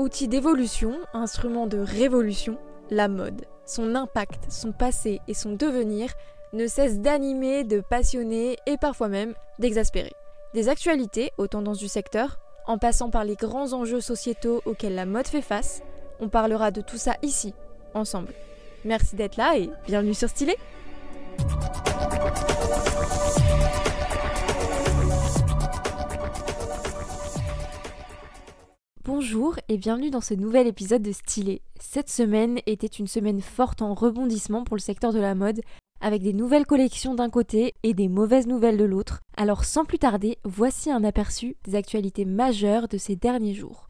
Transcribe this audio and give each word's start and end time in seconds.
Outil 0.00 0.28
d'évolution, 0.28 0.94
instrument 1.12 1.66
de 1.66 1.76
révolution, 1.76 2.56
la 2.88 3.06
mode, 3.06 3.44
son 3.66 3.94
impact, 3.94 4.50
son 4.50 4.72
passé 4.72 5.20
et 5.28 5.34
son 5.34 5.52
devenir 5.52 6.10
ne 6.54 6.66
cessent 6.66 7.00
d'animer, 7.00 7.64
de 7.64 7.82
passionner 7.82 8.56
et 8.64 8.78
parfois 8.78 9.08
même 9.08 9.34
d'exaspérer. 9.58 10.14
Des 10.54 10.70
actualités 10.70 11.32
aux 11.36 11.48
tendances 11.48 11.76
du 11.76 11.86
secteur, 11.86 12.38
en 12.66 12.78
passant 12.78 13.10
par 13.10 13.24
les 13.24 13.36
grands 13.36 13.74
enjeux 13.74 14.00
sociétaux 14.00 14.62
auxquels 14.64 14.94
la 14.94 15.04
mode 15.04 15.28
fait 15.28 15.42
face, 15.42 15.82
on 16.18 16.30
parlera 16.30 16.70
de 16.70 16.80
tout 16.80 16.96
ça 16.96 17.16
ici, 17.20 17.52
ensemble. 17.92 18.32
Merci 18.86 19.16
d'être 19.16 19.36
là 19.36 19.58
et 19.58 19.68
bienvenue 19.86 20.14
sur 20.14 20.30
Stylé 20.30 20.56
Bonjour 29.20 29.56
et 29.68 29.76
bienvenue 29.76 30.08
dans 30.08 30.22
ce 30.22 30.32
nouvel 30.32 30.66
épisode 30.66 31.02
de 31.02 31.12
Stylé. 31.12 31.60
Cette 31.78 32.08
semaine 32.08 32.58
était 32.64 32.86
une 32.86 33.06
semaine 33.06 33.42
forte 33.42 33.82
en 33.82 33.92
rebondissement 33.92 34.64
pour 34.64 34.76
le 34.76 34.80
secteur 34.80 35.12
de 35.12 35.18
la 35.18 35.34
mode, 35.34 35.60
avec 36.00 36.22
des 36.22 36.32
nouvelles 36.32 36.64
collections 36.64 37.14
d'un 37.14 37.28
côté 37.28 37.74
et 37.82 37.92
des 37.92 38.08
mauvaises 38.08 38.46
nouvelles 38.46 38.78
de 38.78 38.84
l'autre. 38.84 39.20
Alors 39.36 39.64
sans 39.64 39.84
plus 39.84 39.98
tarder, 39.98 40.38
voici 40.44 40.90
un 40.90 41.04
aperçu 41.04 41.58
des 41.64 41.74
actualités 41.74 42.24
majeures 42.24 42.88
de 42.88 42.96
ces 42.96 43.14
derniers 43.14 43.52
jours. 43.52 43.88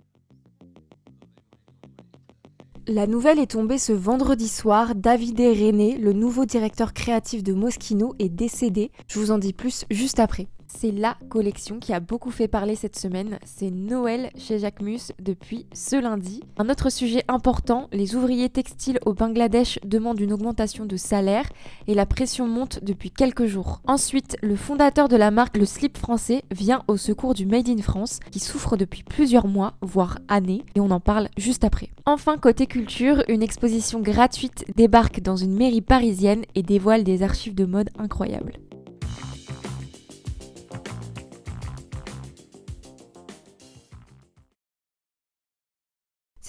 La 2.88 3.07
nouvelle 3.07 3.38
est 3.38 3.52
tombée 3.52 3.79
ce 3.79 3.93
vendredi 3.93 4.49
soir. 4.49 4.97
David 4.97 5.38
René, 5.38 5.97
le 5.97 6.12
nouveau 6.12 6.45
directeur 6.45 6.93
créatif 6.93 7.45
de 7.45 7.52
Moschino, 7.52 8.16
est 8.19 8.30
décédé. 8.30 8.91
Je 9.07 9.21
vous 9.21 9.30
en 9.30 9.38
dis 9.38 9.52
plus 9.52 9.85
juste 9.93 10.19
après. 10.19 10.49
C'est 10.79 10.92
la 10.92 11.16
collection 11.29 11.79
qui 11.79 11.92
a 11.92 12.01
beaucoup 12.01 12.30
fait 12.30 12.48
parler 12.48 12.74
cette 12.74 12.98
semaine, 12.98 13.38
c'est 13.45 13.70
Noël 13.70 14.30
chez 14.38 14.59
Jacquemus 14.59 15.12
depuis 15.20 15.66
ce 15.74 16.01
lundi. 16.01 16.43
Un 16.56 16.70
autre 16.70 16.91
sujet 16.91 17.23
important, 17.29 17.88
les 17.93 18.15
ouvriers 18.15 18.48
textiles 18.48 18.98
au 19.05 19.12
Bangladesh 19.12 19.79
demandent 19.85 20.21
une 20.21 20.32
augmentation 20.32 20.87
de 20.87 20.96
salaire 20.96 21.45
et 21.87 21.95
la 21.95 22.07
pression 22.07 22.48
monte 22.48 22.82
depuis 22.82 23.10
quelques 23.10 23.45
jours. 23.45 23.82
Ensuite, 23.87 24.38
le 24.43 24.57
fondateur 24.57 25.09
de 25.09 25.16
la 25.16 25.30
marque 25.30 25.59
Le 25.59 25.66
Slip 25.66 25.98
français 25.98 26.45
vient 26.51 26.82
au 26.88 26.96
secours 26.96 27.35
du 27.35 27.45
Made 27.45 27.68
in 27.68 27.82
France 27.82 28.21
qui 28.30 28.38
souffre 28.38 28.79
depuis 28.79 29.02
plusieurs 29.02 29.48
mois, 29.48 29.74
voire 29.82 30.18
années, 30.29 30.65
et 30.74 30.80
on 30.80 30.91
en 30.91 31.01
parle 31.01 31.29
juste 31.37 31.65
après. 31.65 31.91
Enfin, 32.07 32.38
côté 32.38 32.66
culture, 32.66 33.23
une 33.29 33.43
exposition 33.43 34.01
gratuite 34.01 34.65
débarque 34.76 35.21
dans 35.21 35.37
une 35.37 35.54
mairie 35.54 35.82
parisienne 35.82 36.45
et 36.54 36.63
dévoile 36.63 37.04
des 37.04 37.23
archives 37.23 37.54
de 37.54 37.66
mode 37.66 37.91
incroyables. 37.98 38.52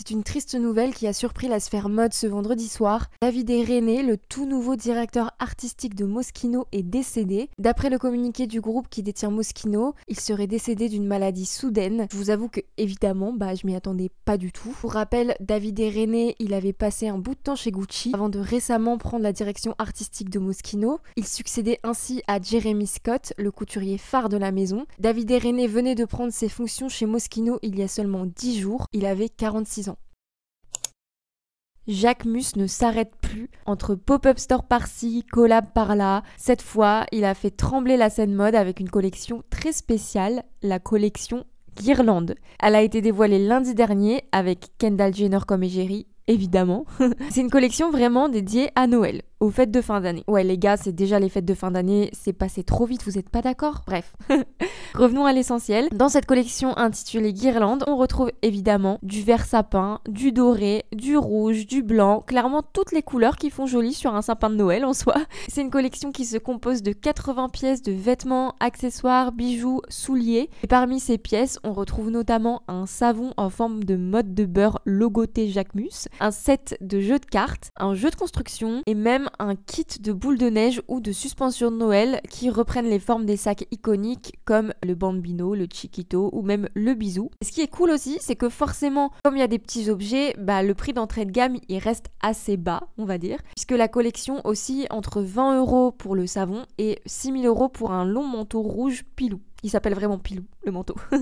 C'est 0.01 0.09
une 0.09 0.23
triste 0.23 0.55
nouvelle 0.55 0.95
qui 0.95 1.05
a 1.05 1.13
surpris 1.13 1.47
la 1.47 1.59
sphère 1.59 1.87
mode 1.87 2.15
ce 2.15 2.25
vendredi 2.25 2.67
soir. 2.67 3.11
David 3.21 3.51
René, 3.51 4.01
le 4.01 4.17
tout 4.17 4.47
nouveau 4.47 4.75
directeur 4.75 5.29
artistique 5.37 5.93
de 5.93 6.05
Moschino, 6.05 6.65
est 6.71 6.81
décédé. 6.81 7.51
D'après 7.59 7.91
le 7.91 7.99
communiqué 7.99 8.47
du 8.47 8.61
groupe 8.61 8.87
qui 8.89 9.03
détient 9.03 9.29
Moschino, 9.29 9.93
il 10.07 10.19
serait 10.19 10.47
décédé 10.47 10.89
d'une 10.89 11.05
maladie 11.05 11.45
soudaine. 11.45 12.07
Je 12.11 12.17
vous 12.17 12.31
avoue 12.31 12.49
que, 12.49 12.61
évidemment, 12.79 13.31
bah, 13.31 13.53
je 13.53 13.67
m'y 13.67 13.75
attendais 13.75 14.09
pas 14.25 14.37
du 14.37 14.51
tout. 14.51 14.75
Pour 14.81 14.93
rappel, 14.93 15.35
David 15.39 15.77
René, 15.77 16.35
il 16.39 16.55
avait 16.55 16.73
passé 16.73 17.07
un 17.07 17.19
bout 17.19 17.35
de 17.35 17.39
temps 17.39 17.55
chez 17.55 17.69
Gucci 17.69 18.09
avant 18.15 18.29
de 18.29 18.39
récemment 18.39 18.97
prendre 18.97 19.21
la 19.21 19.33
direction 19.33 19.75
artistique 19.77 20.31
de 20.31 20.39
Moschino. 20.39 20.99
Il 21.15 21.27
succédait 21.27 21.79
ainsi 21.83 22.23
à 22.25 22.41
Jeremy 22.41 22.87
Scott, 22.87 23.33
le 23.37 23.51
couturier 23.51 23.99
phare 23.99 24.29
de 24.29 24.37
la 24.37 24.51
maison. 24.51 24.87
David 24.97 25.31
René 25.31 25.67
venait 25.67 25.93
de 25.93 26.05
prendre 26.05 26.33
ses 26.33 26.49
fonctions 26.49 26.89
chez 26.89 27.05
Moschino 27.05 27.59
il 27.61 27.77
y 27.77 27.83
a 27.83 27.87
seulement 27.87 28.25
10 28.25 28.61
jours. 28.61 28.87
Il 28.93 29.05
avait 29.05 29.29
46 29.29 29.89
ans. 29.89 29.91
Jacques 31.91 32.25
Mus 32.25 32.55
ne 32.55 32.67
s'arrête 32.67 33.11
plus 33.21 33.49
entre 33.65 33.95
pop-up 33.95 34.39
store 34.39 34.63
par-ci, 34.63 35.25
collab 35.29 35.73
par-là. 35.73 36.23
Cette 36.37 36.61
fois, 36.61 37.05
il 37.11 37.25
a 37.25 37.33
fait 37.33 37.51
trembler 37.51 37.97
la 37.97 38.09
scène 38.09 38.33
mode 38.33 38.55
avec 38.55 38.79
une 38.79 38.89
collection 38.89 39.43
très 39.49 39.73
spéciale, 39.73 40.43
la 40.61 40.79
collection 40.79 41.45
Guirlande. 41.77 42.35
Elle 42.61 42.75
a 42.75 42.81
été 42.81 43.01
dévoilée 43.01 43.45
lundi 43.45 43.75
dernier 43.75 44.23
avec 44.31 44.69
Kendall 44.77 45.13
Jenner 45.13 45.39
comme 45.45 45.63
égérie, 45.63 46.07
évidemment. 46.27 46.85
C'est 47.29 47.41
une 47.41 47.49
collection 47.49 47.91
vraiment 47.91 48.29
dédiée 48.29 48.69
à 48.75 48.87
Noël 48.87 49.21
aux 49.41 49.49
fêtes 49.49 49.71
de 49.71 49.81
fin 49.81 49.99
d'année. 49.99 50.23
Ouais 50.27 50.43
les 50.43 50.57
gars, 50.57 50.77
c'est 50.77 50.93
déjà 50.93 51.19
les 51.19 51.27
fêtes 51.27 51.45
de 51.45 51.53
fin 51.53 51.71
d'année, 51.71 52.09
c'est 52.13 52.31
passé 52.31 52.63
trop 52.63 52.85
vite, 52.85 53.03
vous 53.03 53.17
êtes 53.17 53.29
pas 53.29 53.41
d'accord? 53.41 53.81
Bref. 53.87 54.13
Revenons 54.93 55.25
à 55.25 55.33
l'essentiel. 55.33 55.87
Dans 55.91 56.09
cette 56.09 56.25
collection 56.25 56.77
intitulée 56.77 57.33
Guirlande, 57.33 57.83
on 57.87 57.97
retrouve 57.97 58.31
évidemment 58.41 58.99
du 59.01 59.23
vert 59.23 59.45
sapin, 59.45 59.99
du 60.07 60.31
doré, 60.31 60.85
du 60.93 61.17
rouge, 61.17 61.65
du 61.65 61.81
blanc, 61.81 62.21
clairement 62.21 62.61
toutes 62.61 62.91
les 62.91 63.01
couleurs 63.01 63.37
qui 63.37 63.49
font 63.49 63.65
joli 63.65 63.93
sur 63.93 64.13
un 64.15 64.21
sapin 64.21 64.49
de 64.49 64.55
Noël 64.55 64.85
en 64.85 64.93
soi. 64.93 65.15
C'est 65.47 65.61
une 65.61 65.71
collection 65.71 66.11
qui 66.11 66.25
se 66.25 66.37
compose 66.37 66.83
de 66.83 66.91
80 66.91 67.49
pièces 67.49 67.81
de 67.81 67.91
vêtements, 67.91 68.55
accessoires, 68.59 69.31
bijoux, 69.31 69.81
souliers. 69.89 70.49
Et 70.63 70.67
parmi 70.67 70.99
ces 70.99 71.17
pièces, 71.17 71.57
on 71.63 71.73
retrouve 71.73 72.11
notamment 72.11 72.61
un 72.67 72.85
savon 72.85 73.33
en 73.37 73.49
forme 73.49 73.83
de 73.83 73.95
mode 73.95 74.35
de 74.35 74.45
beurre 74.45 74.79
logoté 74.85 75.47
Jacquemus, 75.47 76.07
un 76.19 76.31
set 76.31 76.77
de 76.81 76.99
jeux 76.99 77.19
de 77.19 77.25
cartes, 77.25 77.71
un 77.77 77.95
jeu 77.95 78.11
de 78.11 78.15
construction 78.15 78.81
et 78.85 78.93
même 78.93 79.29
un 79.39 79.55
kit 79.55 79.85
de 79.99 80.11
boules 80.11 80.37
de 80.37 80.49
neige 80.49 80.81
ou 80.87 80.99
de 80.99 81.11
suspension 81.11 81.71
de 81.71 81.77
Noël 81.77 82.21
qui 82.29 82.49
reprennent 82.49 82.89
les 82.89 82.99
formes 82.99 83.25
des 83.25 83.37
sacs 83.37 83.67
iconiques 83.71 84.33
comme 84.45 84.73
le 84.83 84.95
bambino, 84.95 85.55
le 85.55 85.67
chiquito 85.71 86.29
ou 86.33 86.41
même 86.41 86.69
le 86.73 86.93
bisou. 86.93 87.29
Ce 87.41 87.51
qui 87.51 87.61
est 87.61 87.67
cool 87.67 87.91
aussi, 87.91 88.17
c'est 88.21 88.35
que 88.35 88.49
forcément, 88.49 89.11
comme 89.23 89.35
il 89.35 89.39
y 89.39 89.43
a 89.43 89.47
des 89.47 89.59
petits 89.59 89.89
objets, 89.89 90.35
bah, 90.37 90.63
le 90.63 90.73
prix 90.73 90.93
d'entrée 90.93 91.25
de 91.25 91.31
gamme 91.31 91.57
il 91.69 91.77
reste 91.79 92.07
assez 92.21 92.57
bas, 92.57 92.89
on 92.97 93.05
va 93.05 93.17
dire, 93.17 93.39
puisque 93.55 93.71
la 93.71 93.87
collection 93.87 94.41
aussi 94.45 94.87
entre 94.89 95.21
20 95.21 95.59
euros 95.59 95.91
pour 95.91 96.15
le 96.15 96.27
savon 96.27 96.65
et 96.77 96.99
6000 97.05 97.45
euros 97.45 97.69
pour 97.69 97.91
un 97.91 98.05
long 98.05 98.25
manteau 98.25 98.61
rouge 98.61 99.03
pilou. 99.15 99.39
Il 99.63 99.69
s'appelle 99.69 99.93
vraiment 99.93 100.17
pilou, 100.17 100.43
le 100.63 100.71
manteau. 100.71 100.95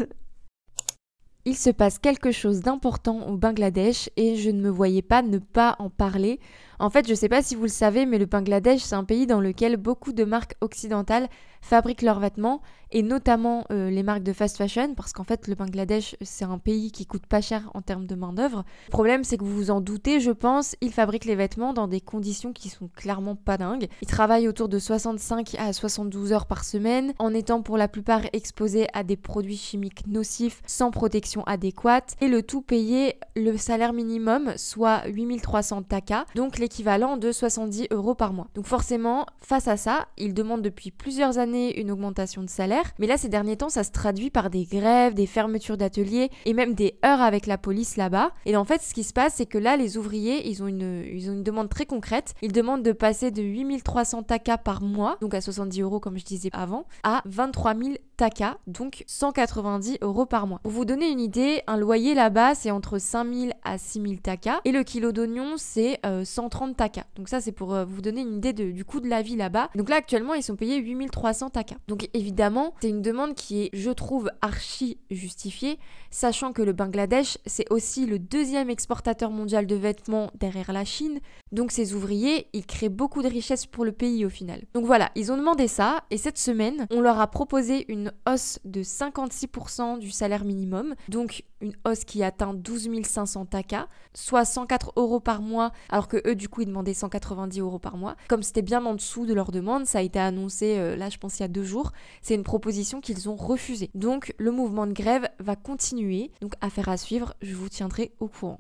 Il 1.46 1.56
se 1.56 1.70
passe 1.70 2.00
quelque 2.00 2.32
chose 2.32 2.60
d'important 2.60 3.28
au 3.28 3.38
Bangladesh 3.38 4.10
et 4.18 4.36
je 4.36 4.50
ne 4.50 4.62
me 4.62 4.70
voyais 4.70 5.02
pas 5.02 5.22
ne 5.22 5.38
pas 5.38 5.76
en 5.80 5.90
parler 5.90 6.40
en 6.80 6.90
fait, 6.90 7.06
je 7.06 7.12
ne 7.12 7.16
sais 7.16 7.30
pas 7.30 7.42
si 7.42 7.56
vous 7.56 7.64
le 7.64 7.68
savez, 7.70 8.06
mais 8.06 8.18
le 8.18 8.26
Bangladesh, 8.26 8.82
c'est 8.82 8.96
un 8.96 9.04
pays 9.04 9.28
dans 9.28 9.42
lequel 9.42 9.78
beaucoup 9.78 10.14
de 10.14 10.24
marques 10.24 10.56
occidentales 10.62 11.28
fabriquent 11.62 12.02
leurs 12.02 12.20
vêtements 12.20 12.62
et 12.92 13.04
notamment 13.04 13.66
euh, 13.72 13.90
les 13.90 14.02
marques 14.02 14.24
de 14.24 14.34
fast 14.34 14.58
fashion 14.58 14.96
parce 14.96 15.14
qu'en 15.14 15.24
fait 15.24 15.48
le 15.48 15.54
Bangladesh 15.54 16.16
c'est 16.22 16.46
un 16.46 16.58
pays 16.58 16.92
qui 16.92 17.06
coûte 17.06 17.28
pas 17.28 17.42
cher 17.42 17.70
en 17.76 17.82
termes 17.82 18.08
de 18.08 18.16
main 18.16 18.34
d'œuvre. 18.34 18.64
Le 18.88 18.92
problème 18.92 19.24
c'est 19.24 19.38
que 19.38 19.44
vous 19.44 19.56
vous 19.56 19.72
en 19.72 19.80
doutez, 19.82 20.20
je 20.20 20.32
pense, 20.32 20.76
ils 20.82 20.92
fabriquent 20.92 21.26
les 21.26 21.36
vêtements 21.36 21.74
dans 21.74 21.88
des 21.88 22.02
conditions 22.02 22.52
qui 22.52 22.70
sont 22.70 22.90
clairement 22.96 23.36
pas 23.36 23.58
dingues. 23.58 23.88
Ils 24.02 24.08
travaillent 24.08 24.48
autour 24.48 24.70
de 24.70 24.80
65 24.80 25.56
à 25.60 25.72
72 25.72 26.34
heures 26.34 26.48
par 26.48 26.64
semaine 26.64 27.14
en 27.20 27.34
étant 27.34 27.62
pour 27.62 27.78
la 27.78 27.88
plupart 27.88 28.22
exposés 28.34 28.88
à 28.94 29.04
des 29.04 29.18
produits 29.18 29.58
chimiques 29.58 30.08
nocifs 30.08 30.62
sans 30.66 30.90
protection 30.90 31.44
adéquate 31.44 32.16
et 32.22 32.28
le 32.28 32.42
tout 32.42 32.62
payé 32.62 33.16
le 33.36 33.56
salaire 33.58 33.94
minimum 33.94 34.54
soit 34.56 35.06
8300 35.08 35.84
taka 35.84 36.26
donc 36.36 36.58
l'équivalent 36.70 37.18
de 37.18 37.32
70 37.32 37.88
euros 37.92 38.14
par 38.14 38.32
mois. 38.32 38.48
Donc 38.54 38.68
forcément 38.68 39.26
face 39.42 39.68
à 39.68 39.76
ça 39.76 40.08
ils 40.18 40.34
demandent 40.34 40.62
depuis 40.62 40.92
plusieurs 40.92 41.40
années 41.40 41.80
une 41.80 41.90
augmentation 41.90 42.44
de 42.44 42.50
salaire 42.50 42.94
mais 43.00 43.08
là, 43.08 43.18
ces 43.18 43.30
derniers 43.30 43.58
temps, 43.58 43.70
ça 43.70 43.84
se 43.84 43.92
traduit 43.92 44.30
par 44.30 44.50
des 44.50 44.66
grèves, 44.66 45.14
des 45.14 45.26
fermetures 45.26 45.78
d'ateliers 45.78 46.30
et 46.46 46.54
même 46.54 46.74
des 46.74 46.98
heures 47.06 47.22
avec 47.22 47.48
la 47.48 47.58
police 47.58 47.98
là-bas. 47.98 48.32
Et 48.46 48.56
en 48.56 48.66
fait, 48.66 48.82
ce 48.82 48.94
qui 48.94 49.04
se 49.04 49.14
passe, 49.14 49.36
c'est 49.36 49.46
que 49.46 49.58
là, 49.58 49.78
les 49.78 49.98
ouvriers, 49.98 50.48
ils 50.48 50.62
ont 50.64 50.68
une, 50.68 51.04
ils 51.12 51.30
ont 51.30 51.34
une 51.34 51.44
demande 51.44 51.70
très 51.70 51.86
concrète. 51.86 52.34
Ils 52.42 52.52
demandent 52.52 52.84
de 52.84 52.92
passer 52.92 53.32
de 53.32 53.42
8300 53.42 54.24
taka 54.24 54.58
par 54.58 54.82
mois, 54.82 55.18
donc 55.22 55.34
à 55.34 55.42
70 55.42 55.82
euros 55.82 56.00
comme 56.00 56.18
je 56.18 56.26
disais 56.26 56.50
avant, 56.54 56.86
à 57.04 57.22
23 57.26 57.76
000 57.76 57.94
taka, 58.20 58.58
donc 58.68 59.06
190 59.08 60.00
euros 60.02 60.26
par 60.26 60.46
mois. 60.46 60.60
Pour 60.64 60.74
vous 60.74 60.84
donner 60.84 61.10
une 61.10 61.22
idée, 61.22 61.62
un 61.68 61.78
loyer 61.78 62.14
là-bas, 62.14 62.54
c'est 62.54 62.70
entre 62.70 63.00
5000 63.00 63.54
à 63.64 63.78
6000 63.78 64.20
taka 64.20 64.60
et 64.66 64.74
le 64.74 64.84
kilo 64.84 65.14
d'oignon, 65.14 65.54
c'est 65.56 66.02
130 66.04 66.72
euh, 66.72 66.74
taka. 66.74 67.06
Donc 67.16 67.30
ça, 67.30 67.40
c'est 67.40 67.54
pour 67.54 67.74
euh, 67.74 67.86
vous 67.86 68.02
donner 68.02 68.20
une 68.20 68.36
idée 68.36 68.52
du 68.52 68.84
coût 68.84 69.00
de 69.00 69.08
la 69.08 69.22
vie 69.22 69.38
là-bas. 69.38 69.70
Donc 69.74 69.88
là, 69.88 69.96
actuellement, 69.96 70.34
ils 70.34 70.44
sont 70.44 70.58
payés 70.58 70.80
8300 70.80 71.52
taka. 71.52 71.76
Donc 71.88 72.10
évidemment, 72.14 72.74
c'est 72.82 72.90
une 72.90 73.02
demande 73.02 73.36
qui 73.36 73.62
est, 73.62 73.70
je 73.72 73.90
trouve, 73.90 74.30
archi 74.42 74.98
justifiée, 75.10 75.80
sachant 76.12 76.52
que 76.52 76.62
le 76.62 76.74
Bangladesh, 76.74 77.38
c'est 77.46 77.72
aussi 77.72 78.06
le 78.06 78.20
deuxième 78.20 78.70
exportateur 78.70 79.32
mondial 79.32 79.66
de 79.66 79.76
vêtements 79.76 80.30
derrière 80.38 80.74
la 80.74 80.84
Chine. 80.84 81.22
Donc 81.54 81.72
ces 81.72 81.94
ouvriers, 81.94 82.48
ils 82.52 82.66
créent 82.66 82.90
beaucoup 82.90 83.22
de 83.22 83.30
richesses 83.30 83.66
pour 83.66 83.86
le 83.86 83.94
pays 83.94 84.26
au 84.26 84.30
final. 84.30 84.64
Donc 84.74 84.86
voilà, 84.86 85.10
ils 85.16 85.32
ont 85.32 85.38
demandé 85.38 85.70
ça, 85.70 86.04
et 86.12 86.18
cette 86.18 86.38
semaine, 86.38 86.86
on 86.92 87.00
leur 87.00 87.22
a 87.22 87.28
proposé 87.28 87.86
une 87.88 88.09
une 88.10 88.34
hausse 88.34 88.60
de 88.66 88.82
56% 88.82 90.00
du 90.00 90.12
salaire 90.12 90.46
minimum, 90.46 90.96
donc 91.08 91.44
une 91.62 91.74
hausse 91.86 92.06
qui 92.06 92.24
atteint 92.24 92.54
12 92.54 92.90
500 93.04 93.46
taka, 93.46 93.88
soit 94.14 94.46
104 94.46 94.94
euros 94.96 95.20
par 95.20 95.42
mois, 95.42 95.72
alors 95.90 96.08
que 96.08 96.18
eux, 96.28 96.36
du 96.36 96.50
coup, 96.50 96.62
ils 96.62 96.68
demandaient 96.68 96.94
190 96.94 97.60
euros 97.60 97.80
par 97.80 97.98
mois. 97.98 98.16
Comme 98.28 98.44
c'était 98.44 98.62
bien 98.62 98.86
en 98.86 98.96
dessous 98.96 99.26
de 99.26 99.34
leur 99.34 99.52
demande, 99.52 99.86
ça 99.86 100.00
a 100.00 100.02
été 100.02 100.20
annoncé, 100.20 100.78
euh, 100.78 100.96
là, 100.96 101.10
je 101.10 101.18
pense, 101.18 101.40
il 101.40 101.44
y 101.44 101.46
a 101.46 101.50
deux 101.50 101.64
jours, 101.64 101.92
c'est 102.22 102.36
une 102.36 102.44
proposition 102.44 103.02
qu'ils 103.02 103.30
ont 103.30 103.36
refusée. 103.36 103.90
Donc, 103.96 104.34
le 104.38 104.52
mouvement 104.52 104.88
de 104.88 104.94
grève 104.94 105.28
va 105.40 105.56
continuer, 105.56 106.32
donc 106.42 106.54
affaire 106.62 106.90
à 106.90 106.98
suivre, 106.98 107.34
je 107.42 107.56
vous 107.56 107.70
tiendrai 107.70 108.14
au 108.20 108.28
courant. 108.28 108.60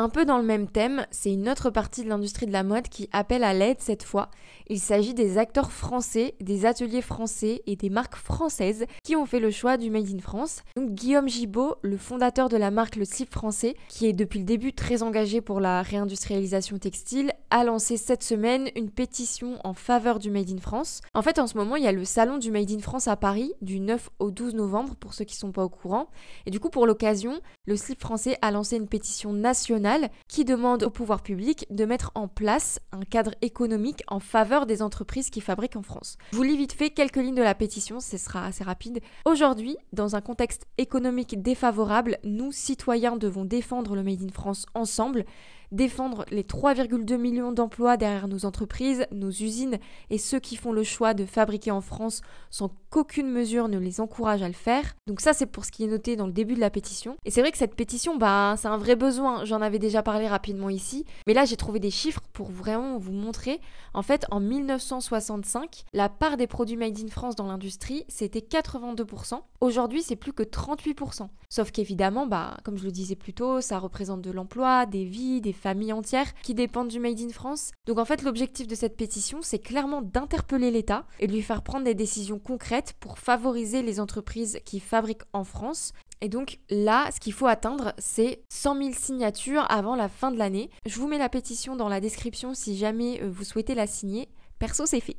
Un 0.00 0.08
peu 0.08 0.24
dans 0.24 0.38
le 0.38 0.44
même 0.44 0.66
thème, 0.66 1.04
c'est 1.10 1.30
une 1.30 1.46
autre 1.46 1.68
partie 1.68 2.04
de 2.04 2.08
l'industrie 2.08 2.46
de 2.46 2.52
la 2.52 2.62
mode 2.62 2.88
qui 2.88 3.10
appelle 3.12 3.44
à 3.44 3.52
l'aide 3.52 3.82
cette 3.82 4.02
fois. 4.02 4.30
Il 4.66 4.80
s'agit 4.80 5.12
des 5.12 5.36
acteurs 5.36 5.70
français, 5.70 6.36
des 6.40 6.64
ateliers 6.64 7.02
français 7.02 7.60
et 7.66 7.76
des 7.76 7.90
marques 7.90 8.16
françaises 8.16 8.86
qui 9.04 9.14
ont 9.14 9.26
fait 9.26 9.40
le 9.40 9.50
choix 9.50 9.76
du 9.76 9.90
Made 9.90 10.08
in 10.08 10.20
France. 10.20 10.62
Donc 10.74 10.92
Guillaume 10.92 11.28
Gibaud, 11.28 11.74
le 11.82 11.98
fondateur 11.98 12.48
de 12.48 12.56
la 12.56 12.70
marque 12.70 12.96
Le 12.96 13.04
Slip 13.04 13.30
français, 13.30 13.76
qui 13.88 14.06
est 14.06 14.14
depuis 14.14 14.38
le 14.38 14.46
début 14.46 14.72
très 14.72 15.02
engagé 15.02 15.42
pour 15.42 15.60
la 15.60 15.82
réindustrialisation 15.82 16.78
textile, 16.78 17.34
a 17.50 17.62
lancé 17.62 17.98
cette 17.98 18.22
semaine 18.22 18.70
une 18.76 18.88
pétition 18.88 19.58
en 19.64 19.74
faveur 19.74 20.18
du 20.18 20.30
Made 20.30 20.50
in 20.50 20.60
France. 20.62 21.02
En 21.12 21.20
fait, 21.20 21.38
en 21.38 21.46
ce 21.46 21.58
moment, 21.58 21.76
il 21.76 21.84
y 21.84 21.88
a 21.88 21.92
le 21.92 22.06
salon 22.06 22.38
du 22.38 22.50
Made 22.50 22.70
in 22.70 22.78
France 22.78 23.06
à 23.06 23.16
Paris 23.16 23.52
du 23.60 23.80
9 23.80 24.08
au 24.18 24.30
12 24.30 24.54
novembre 24.54 24.96
pour 24.96 25.12
ceux 25.12 25.26
qui 25.26 25.34
ne 25.34 25.40
sont 25.40 25.52
pas 25.52 25.64
au 25.64 25.68
courant. 25.68 26.08
Et 26.46 26.50
du 26.50 26.58
coup, 26.58 26.70
pour 26.70 26.86
l'occasion, 26.86 27.38
le 27.66 27.76
Slip 27.76 28.00
français 28.00 28.38
a 28.40 28.50
lancé 28.50 28.76
une 28.76 28.88
pétition 28.88 29.34
nationale 29.34 29.89
qui 30.28 30.44
demande 30.44 30.82
au 30.82 30.90
pouvoir 30.90 31.22
public 31.22 31.66
de 31.70 31.84
mettre 31.84 32.10
en 32.14 32.28
place 32.28 32.80
un 32.92 33.02
cadre 33.02 33.34
économique 33.42 34.02
en 34.08 34.20
faveur 34.20 34.66
des 34.66 34.82
entreprises 34.82 35.30
qui 35.30 35.40
fabriquent 35.40 35.76
en 35.76 35.82
France. 35.82 36.16
Je 36.32 36.36
vous 36.36 36.42
lis 36.42 36.56
vite 36.56 36.72
fait 36.72 36.90
quelques 36.90 37.16
lignes 37.16 37.34
de 37.34 37.42
la 37.42 37.54
pétition, 37.54 38.00
ce 38.00 38.18
sera 38.18 38.44
assez 38.44 38.64
rapide. 38.64 39.00
Aujourd'hui, 39.24 39.76
dans 39.92 40.16
un 40.16 40.20
contexte 40.20 40.66
économique 40.78 41.40
défavorable, 41.42 42.18
nous, 42.24 42.52
citoyens, 42.52 43.16
devons 43.16 43.44
défendre 43.44 43.94
le 43.94 44.02
Made 44.02 44.22
in 44.22 44.32
France 44.32 44.66
ensemble 44.74 45.24
défendre 45.72 46.24
les 46.30 46.42
3,2 46.42 47.16
millions 47.16 47.52
d'emplois 47.52 47.96
derrière 47.96 48.28
nos 48.28 48.44
entreprises, 48.44 49.06
nos 49.12 49.30
usines 49.30 49.78
et 50.10 50.18
ceux 50.18 50.40
qui 50.40 50.56
font 50.56 50.72
le 50.72 50.82
choix 50.82 51.14
de 51.14 51.24
fabriquer 51.24 51.70
en 51.70 51.80
France 51.80 52.22
sans 52.50 52.70
qu'aucune 52.90 53.30
mesure 53.30 53.68
ne 53.68 53.78
les 53.78 54.00
encourage 54.00 54.42
à 54.42 54.48
le 54.48 54.54
faire. 54.54 54.94
Donc 55.06 55.20
ça 55.20 55.32
c'est 55.32 55.46
pour 55.46 55.64
ce 55.64 55.70
qui 55.70 55.84
est 55.84 55.88
noté 55.88 56.16
dans 56.16 56.26
le 56.26 56.32
début 56.32 56.54
de 56.54 56.60
la 56.60 56.70
pétition. 56.70 57.16
Et 57.24 57.30
c'est 57.30 57.40
vrai 57.40 57.52
que 57.52 57.58
cette 57.58 57.76
pétition, 57.76 58.16
bah 58.16 58.54
c'est 58.58 58.68
un 58.68 58.78
vrai 58.78 58.96
besoin, 58.96 59.44
j'en 59.44 59.60
avais 59.60 59.69
déjà 59.78 60.02
parlé 60.02 60.26
rapidement 60.28 60.70
ici, 60.70 61.04
mais 61.26 61.34
là 61.34 61.44
j'ai 61.44 61.56
trouvé 61.56 61.80
des 61.80 61.90
chiffres 61.90 62.22
pour 62.32 62.50
vraiment 62.50 62.98
vous 62.98 63.12
montrer. 63.12 63.60
En 63.94 64.02
fait 64.02 64.26
en 64.30 64.40
1965, 64.40 65.84
la 65.92 66.08
part 66.08 66.36
des 66.36 66.46
produits 66.46 66.76
made 66.76 66.98
in 66.98 67.08
France 67.08 67.36
dans 67.36 67.46
l'industrie 67.46 68.04
c'était 68.08 68.40
82%. 68.40 69.40
Aujourd'hui 69.60 70.02
c'est 70.02 70.16
plus 70.16 70.32
que 70.32 70.42
38%. 70.42 71.28
Sauf 71.48 71.72
qu'évidemment, 71.72 72.26
bah, 72.26 72.56
comme 72.64 72.78
je 72.78 72.84
le 72.84 72.92
disais 72.92 73.16
plus 73.16 73.34
tôt, 73.34 73.60
ça 73.60 73.78
représente 73.80 74.22
de 74.22 74.30
l'emploi, 74.30 74.86
des 74.86 75.04
vies, 75.04 75.40
des 75.40 75.52
familles 75.52 75.92
entières 75.92 76.32
qui 76.42 76.54
dépendent 76.54 76.88
du 76.88 77.00
Made 77.00 77.20
in 77.20 77.30
France. 77.30 77.72
Donc 77.86 77.98
en 77.98 78.04
fait, 78.04 78.22
l'objectif 78.22 78.68
de 78.68 78.74
cette 78.76 78.96
pétition, 78.96 79.40
c'est 79.42 79.58
clairement 79.58 80.00
d'interpeller 80.00 80.70
l'État 80.70 81.06
et 81.18 81.26
de 81.26 81.32
lui 81.32 81.42
faire 81.42 81.62
prendre 81.62 81.84
des 81.84 81.94
décisions 81.94 82.38
concrètes 82.38 82.94
pour 83.00 83.18
favoriser 83.18 83.82
les 83.82 83.98
entreprises 83.98 84.60
qui 84.64 84.78
fabriquent 84.78 85.24
en 85.32 85.44
France. 85.44 85.92
Et 86.20 86.28
donc 86.28 86.58
là, 86.68 87.10
ce 87.12 87.20
qu'il 87.20 87.32
faut 87.32 87.46
atteindre, 87.46 87.94
c'est 87.98 88.42
100 88.50 88.76
000 88.76 88.90
signatures 88.92 89.66
avant 89.70 89.96
la 89.96 90.08
fin 90.08 90.30
de 90.30 90.38
l'année. 90.38 90.70
Je 90.86 90.98
vous 90.98 91.08
mets 91.08 91.18
la 91.18 91.28
pétition 91.28 91.76
dans 91.76 91.88
la 91.88 92.00
description 92.00 92.54
si 92.54 92.76
jamais 92.76 93.22
euh, 93.22 93.30
vous 93.30 93.44
souhaitez 93.44 93.74
la 93.74 93.86
signer. 93.86 94.28
Perso, 94.58 94.84
c'est 94.84 95.00
fait. 95.00 95.16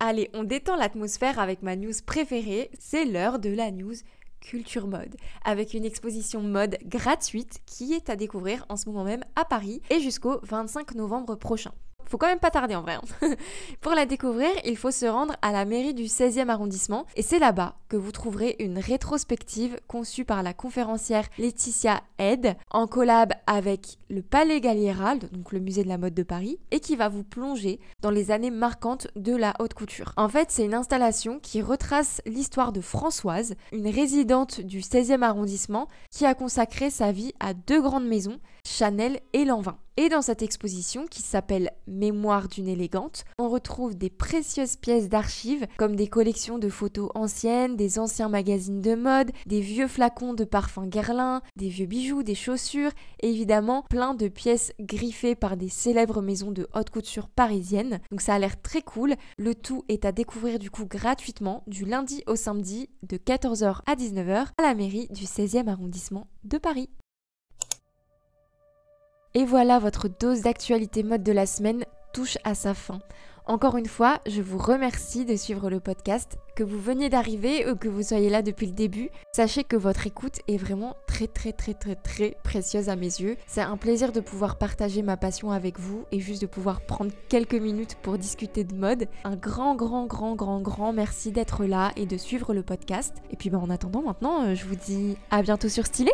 Allez, 0.00 0.30
on 0.32 0.44
détend 0.44 0.76
l'atmosphère 0.76 1.40
avec 1.40 1.62
ma 1.62 1.74
news 1.74 1.92
préférée, 2.06 2.70
c'est 2.78 3.04
l'heure 3.04 3.40
de 3.40 3.50
la 3.50 3.72
news 3.72 3.96
Culture 4.40 4.86
Mode, 4.86 5.16
avec 5.44 5.74
une 5.74 5.84
exposition 5.84 6.40
mode 6.40 6.78
gratuite 6.84 7.58
qui 7.66 7.92
est 7.94 8.08
à 8.08 8.14
découvrir 8.14 8.64
en 8.68 8.76
ce 8.76 8.88
moment 8.88 9.02
même 9.02 9.24
à 9.34 9.44
Paris 9.44 9.82
et 9.90 9.98
jusqu'au 9.98 10.38
25 10.44 10.94
novembre 10.94 11.34
prochain 11.34 11.72
faut 12.08 12.18
quand 12.18 12.26
même 12.26 12.38
pas 12.38 12.50
tarder 12.50 12.74
en 12.74 12.82
vrai. 12.82 12.94
Hein. 12.94 13.34
Pour 13.80 13.92
la 13.92 14.06
découvrir, 14.06 14.50
il 14.64 14.76
faut 14.76 14.90
se 14.90 15.06
rendre 15.06 15.34
à 15.42 15.52
la 15.52 15.64
mairie 15.64 15.94
du 15.94 16.04
16e 16.04 16.48
arrondissement 16.48 17.06
et 17.16 17.22
c'est 17.22 17.38
là-bas 17.38 17.76
que 17.88 17.96
vous 17.96 18.12
trouverez 18.12 18.56
une 18.58 18.78
rétrospective 18.78 19.78
conçue 19.86 20.24
par 20.24 20.42
la 20.42 20.52
conférencière 20.52 21.26
Laetitia 21.38 22.02
Ed 22.18 22.56
en 22.70 22.86
collab 22.86 23.32
avec 23.46 23.98
le 24.10 24.22
Palais 24.22 24.60
Gallierald, 24.60 25.30
donc 25.32 25.52
le 25.52 25.60
musée 25.60 25.84
de 25.84 25.88
la 25.88 25.98
mode 25.98 26.14
de 26.14 26.22
Paris, 26.22 26.58
et 26.70 26.80
qui 26.80 26.96
va 26.96 27.08
vous 27.08 27.24
plonger 27.24 27.80
dans 28.00 28.10
les 28.10 28.30
années 28.30 28.50
marquantes 28.50 29.08
de 29.16 29.34
la 29.34 29.54
haute 29.58 29.74
couture. 29.74 30.12
En 30.16 30.28
fait, 30.28 30.50
c'est 30.50 30.64
une 30.64 30.74
installation 30.74 31.38
qui 31.40 31.62
retrace 31.62 32.20
l'histoire 32.26 32.72
de 32.72 32.80
Françoise, 32.80 33.54
une 33.72 33.88
résidente 33.88 34.60
du 34.60 34.80
16e 34.80 35.22
arrondissement 35.22 35.88
qui 36.10 36.26
a 36.26 36.34
consacré 36.34 36.90
sa 36.90 37.12
vie 37.12 37.32
à 37.40 37.54
deux 37.54 37.80
grandes 37.80 38.06
maisons, 38.06 38.38
Chanel 38.64 39.20
et 39.32 39.44
Lanvin. 39.44 39.78
Et 39.96 40.08
dans 40.08 40.22
cette 40.22 40.42
exposition 40.42 41.06
qui 41.06 41.22
s'appelle 41.22 41.72
Mémoire 41.98 42.46
d'une 42.46 42.68
élégante, 42.68 43.24
on 43.40 43.48
retrouve 43.48 43.96
des 43.96 44.08
précieuses 44.08 44.76
pièces 44.76 45.08
d'archives 45.08 45.66
comme 45.78 45.96
des 45.96 46.06
collections 46.06 46.56
de 46.58 46.68
photos 46.68 47.10
anciennes, 47.16 47.74
des 47.74 47.98
anciens 47.98 48.28
magazines 48.28 48.80
de 48.80 48.94
mode, 48.94 49.32
des 49.46 49.60
vieux 49.60 49.88
flacons 49.88 50.32
de 50.32 50.44
parfums 50.44 50.86
Guerlain, 50.86 51.42
des 51.56 51.68
vieux 51.68 51.86
bijoux, 51.86 52.22
des 52.22 52.36
chaussures 52.36 52.92
et 53.18 53.28
évidemment 53.30 53.82
plein 53.90 54.14
de 54.14 54.28
pièces 54.28 54.72
griffées 54.78 55.34
par 55.34 55.56
des 55.56 55.68
célèbres 55.68 56.22
maisons 56.22 56.52
de 56.52 56.68
haute 56.72 56.90
couture 56.90 57.28
parisiennes. 57.28 57.98
Donc 58.12 58.20
ça 58.20 58.34
a 58.34 58.38
l'air 58.38 58.62
très 58.62 58.82
cool. 58.82 59.16
Le 59.36 59.56
tout 59.56 59.84
est 59.88 60.04
à 60.04 60.12
découvrir 60.12 60.60
du 60.60 60.70
coup 60.70 60.86
gratuitement 60.86 61.64
du 61.66 61.84
lundi 61.84 62.22
au 62.28 62.36
samedi 62.36 62.90
de 63.08 63.16
14h 63.16 63.80
à 63.86 63.96
19h 63.96 64.46
à 64.56 64.62
la 64.62 64.74
mairie 64.76 65.08
du 65.10 65.24
16e 65.24 65.66
arrondissement 65.66 66.28
de 66.44 66.58
Paris. 66.58 66.90
Et 69.34 69.44
voilà, 69.44 69.78
votre 69.78 70.08
dose 70.08 70.40
d'actualité 70.40 71.02
mode 71.02 71.22
de 71.22 71.32
la 71.32 71.46
semaine 71.46 71.84
touche 72.12 72.38
à 72.44 72.54
sa 72.54 72.72
fin. 72.72 73.00
Encore 73.44 73.76
une 73.76 73.86
fois, 73.86 74.20
je 74.26 74.42
vous 74.42 74.58
remercie 74.58 75.24
de 75.24 75.34
suivre 75.34 75.70
le 75.70 75.80
podcast. 75.80 76.38
Que 76.54 76.62
vous 76.62 76.78
veniez 76.78 77.08
d'arriver 77.08 77.70
ou 77.70 77.76
que 77.76 77.88
vous 77.88 78.02
soyez 78.02 78.28
là 78.28 78.42
depuis 78.42 78.66
le 78.66 78.72
début, 78.72 79.10
sachez 79.32 79.64
que 79.64 79.76
votre 79.76 80.06
écoute 80.06 80.40
est 80.48 80.58
vraiment 80.58 80.96
très 81.06 81.26
très 81.26 81.52
très 81.52 81.72
très 81.72 81.94
très 81.94 82.36
précieuse 82.42 82.88
à 82.90 82.96
mes 82.96 83.06
yeux. 83.06 83.36
C'est 83.46 83.62
un 83.62 83.76
plaisir 83.76 84.12
de 84.12 84.20
pouvoir 84.20 84.56
partager 84.56 85.00
ma 85.00 85.16
passion 85.16 85.50
avec 85.50 85.78
vous 85.78 86.04
et 86.12 86.20
juste 86.20 86.42
de 86.42 86.46
pouvoir 86.46 86.82
prendre 86.82 87.12
quelques 87.28 87.54
minutes 87.54 87.96
pour 88.02 88.18
discuter 88.18 88.64
de 88.64 88.74
mode. 88.74 89.08
Un 89.24 89.36
grand 89.36 89.74
grand 89.76 90.06
grand 90.06 90.34
grand 90.34 90.60
grand 90.60 90.92
merci 90.92 91.32
d'être 91.32 91.64
là 91.64 91.92
et 91.96 92.04
de 92.04 92.16
suivre 92.18 92.52
le 92.52 92.62
podcast. 92.62 93.14
Et 93.30 93.36
puis 93.36 93.50
ben, 93.50 93.58
en 93.58 93.70
attendant 93.70 94.02
maintenant, 94.02 94.42
euh, 94.42 94.54
je 94.54 94.64
vous 94.66 94.76
dis 94.76 95.16
à 95.30 95.42
bientôt 95.42 95.68
sur 95.68 95.86
Stylé 95.86 96.12